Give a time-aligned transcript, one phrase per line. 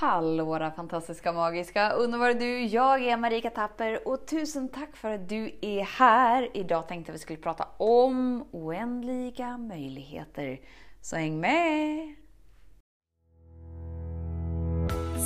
[0.00, 2.64] Hallå våra fantastiska, magiska, underbara du!
[2.64, 6.48] Jag är Marika Tapper och tusen tack för att du är här!
[6.54, 10.60] Idag tänkte jag vi skulle prata om oändliga möjligheter.
[11.00, 12.14] Så häng med!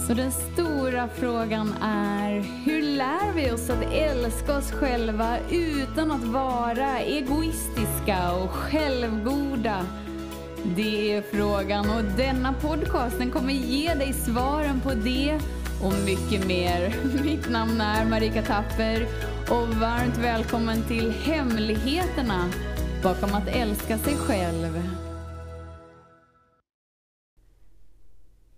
[0.07, 6.25] Så den stora frågan är, hur lär vi oss att älska oss själva utan att
[6.25, 9.87] vara egoistiska och självgoda?
[10.65, 15.41] Det är frågan och denna podcast den kommer ge dig svaren på det
[15.85, 16.95] och mycket mer.
[17.25, 19.07] Mitt namn är Marika Tapper
[19.51, 22.51] och varmt välkommen till Hemligheterna
[23.03, 24.89] bakom att älska sig själv.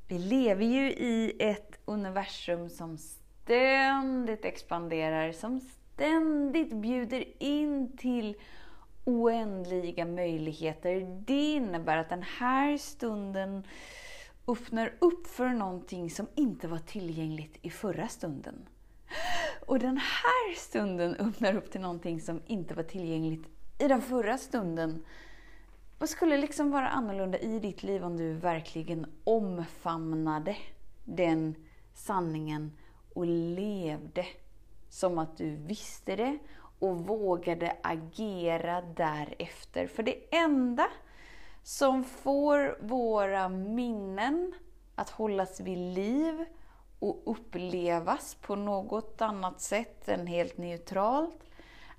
[0.08, 8.36] Vi lever ju i ett universum som ständigt expanderar, som ständigt bjuder in till
[9.04, 11.22] oändliga möjligheter.
[11.26, 13.66] Det innebär att den här stunden
[14.46, 18.68] öppnar upp för någonting som inte var tillgängligt i förra stunden.
[19.66, 24.38] Och den här stunden öppnar upp till någonting som inte var tillgängligt i den förra
[24.38, 25.04] stunden.
[25.98, 30.56] Vad skulle liksom vara annorlunda i ditt liv om du verkligen omfamnade
[31.04, 31.54] den
[31.94, 32.72] sanningen
[33.14, 34.26] och levde
[34.88, 36.38] som att du visste det
[36.78, 39.86] och vågade agera därefter.
[39.86, 40.86] För det enda
[41.62, 44.54] som får våra minnen
[44.94, 46.44] att hållas vid liv
[46.98, 51.44] och upplevas på något annat sätt än helt neutralt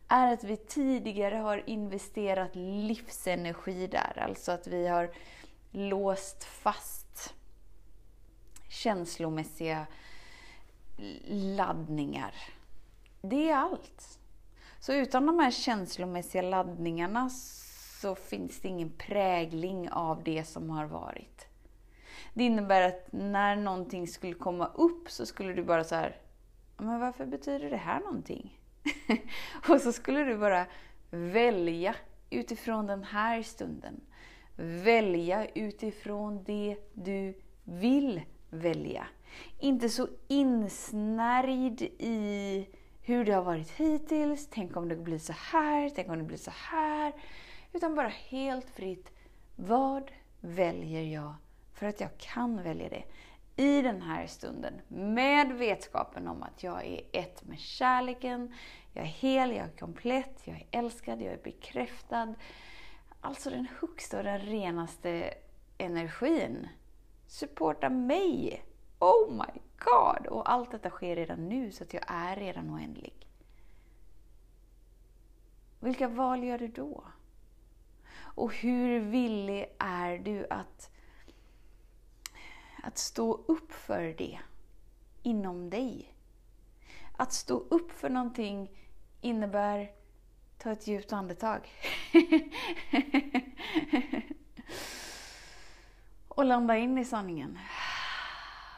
[0.08, 4.23] är att vi tidigare har investerat livsenergi där.
[4.28, 5.12] Alltså att vi har
[5.72, 7.34] låst fast
[8.70, 9.88] känslomässiga
[11.28, 12.36] laddningar.
[13.22, 14.20] Det är allt.
[14.86, 17.30] Så utan de här känslomässiga laddningarna
[18.02, 21.47] så finns det ingen prägling av det som har varit.
[22.33, 26.16] Det innebär att när någonting skulle komma upp så skulle du bara så här,
[26.77, 28.59] men varför betyder det här någonting?
[29.69, 30.66] och så skulle du bara
[31.09, 31.95] välja
[32.30, 34.02] utifrån den här stunden.
[34.55, 37.33] Välja utifrån det du
[37.64, 39.08] vill välja.
[39.60, 42.67] Inte så insnärjd i
[43.05, 46.38] hur det har varit hittills, tänk om det blir så här, tänk om det blir
[46.38, 47.14] så här.
[47.73, 49.11] Utan bara helt fritt,
[49.55, 50.11] vad
[50.42, 51.36] väljer jag
[51.73, 53.04] för att jag kan välja det
[53.55, 58.54] i den här stunden med vetskapen om att jag är ett med kärleken,
[58.93, 62.36] jag är hel, jag är komplett, jag är älskad, jag är bekräftad.
[63.22, 65.33] Alltså den högsta och den renaste
[65.77, 66.67] energin.
[67.27, 68.64] Supporta mig!
[69.00, 70.28] Oh my god!
[70.28, 73.28] Och allt detta sker redan nu, så att jag är redan oändlig.
[75.80, 77.04] Vilka val gör du då?
[78.17, 80.89] Och hur villig är du att,
[82.84, 84.39] att stå upp för det
[85.23, 86.16] inom dig?
[87.17, 88.72] Att stå upp för någonting
[89.22, 89.92] innebär
[90.58, 91.70] ta ett djupt andetag.
[96.28, 97.60] och landa in i sanningen.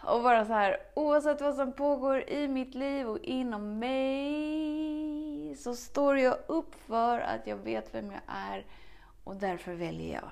[0.03, 5.75] Och bara så här, oavsett vad som pågår i mitt liv och inom mig, så
[5.75, 8.65] står jag upp för att jag vet vem jag är
[9.23, 10.29] och därför väljer jag.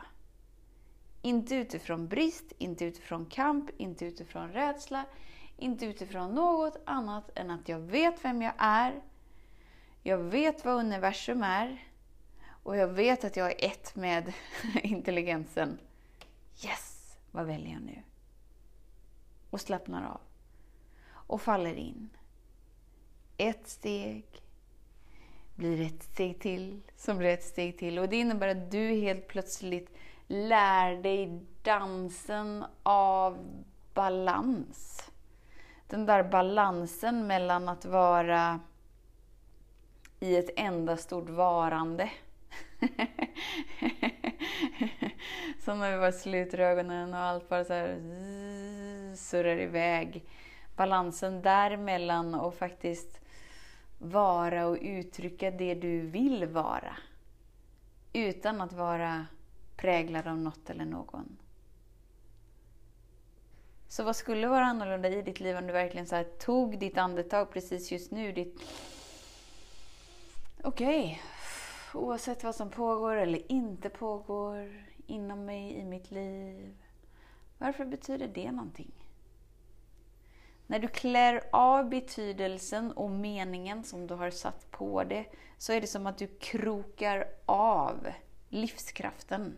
[1.22, 5.06] Inte utifrån brist, inte utifrån kamp, inte utifrån rädsla,
[5.58, 9.02] inte utifrån något annat än att jag vet vem jag är.
[10.04, 11.84] Jag vet vad universum är.
[12.64, 14.34] Och jag vet att jag är ett med
[14.84, 15.78] intelligensen.
[16.64, 17.18] Yes!
[17.32, 18.04] Vad väljer jag nu?
[19.56, 20.22] Och slappnar av.
[21.08, 22.10] Och faller in.
[23.38, 24.26] Ett steg
[25.56, 28.00] blir ett steg till, som blir ett steg till.
[28.00, 29.90] Och det innebär att du helt plötsligt
[30.28, 33.38] lär dig dansen av
[33.94, 35.12] balans.
[35.88, 38.60] Den där balansen mellan att vara
[40.20, 42.10] i ett enda stort varande.
[45.60, 47.88] Som när vi bara sluter ögonen och allt bara så här
[49.16, 50.24] surrar iväg.
[50.76, 53.22] Balansen däremellan och faktiskt
[53.98, 56.98] vara och uttrycka det du vill vara.
[58.14, 59.26] Utan att vara
[59.76, 61.38] präglad av något eller någon.
[63.88, 67.52] Så vad skulle vara annorlunda i ditt liv om du verkligen så tog ditt andetag
[67.52, 68.32] precis just nu?
[68.32, 68.62] Ditt...
[70.64, 71.22] Okej,
[71.94, 72.02] okay.
[72.02, 76.78] oavsett vad som pågår eller inte pågår inom mig, i mitt liv.
[77.58, 79.05] Varför betyder det någonting?
[80.68, 85.26] När du klär av betydelsen och meningen som du har satt på det,
[85.58, 88.08] så är det som att du krokar av
[88.50, 89.58] livskraften.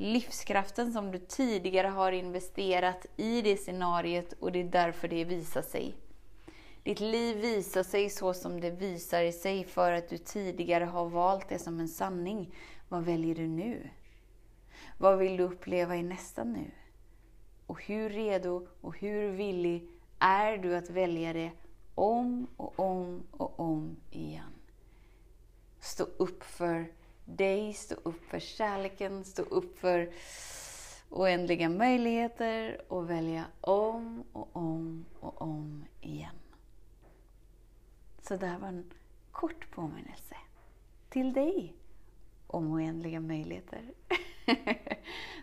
[0.00, 5.62] livskraften som du tidigare har investerat i det scenariet och det är därför det visar
[5.62, 5.94] sig.
[6.82, 11.48] Ditt liv visar sig så som det visar sig för att du tidigare har valt
[11.48, 12.54] det som en sanning.
[12.88, 13.90] Vad väljer du nu?
[14.98, 16.70] Vad vill du uppleva i nästa nu?
[17.68, 19.88] Och hur redo och hur villig
[20.18, 21.50] är du att välja det
[21.94, 24.52] om och om och om igen?
[25.80, 26.86] Stå upp för
[27.24, 30.12] dig, stå upp för kärleken, stå upp för
[31.10, 36.36] oändliga möjligheter och välja om och om och om igen.
[38.22, 38.90] Så det här var en
[39.32, 40.36] kort påminnelse
[41.08, 41.74] till dig
[42.46, 43.82] om oändliga möjligheter.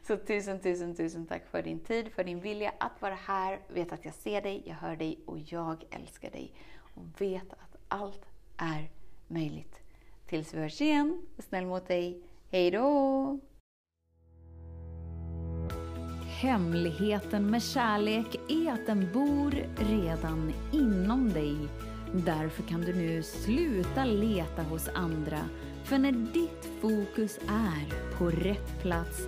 [0.07, 3.59] Så tusen, tusen, tusen tack för din tid, för din vilja att vara här.
[3.67, 6.53] Vet att jag ser dig, jag hör dig och jag älskar dig.
[6.95, 8.25] Och vet att allt
[8.57, 8.89] är
[9.27, 9.79] möjligt.
[10.25, 12.21] Tills vi hörs igen, snäll mot dig.
[12.51, 13.39] Hej då!
[16.41, 21.55] Hemligheten med kärlek är att den bor redan inom dig.
[22.13, 25.39] Därför kan du nu sluta leta hos andra.
[25.83, 29.27] För när ditt fokus är på rätt plats